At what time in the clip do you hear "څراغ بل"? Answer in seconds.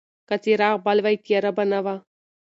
0.43-0.97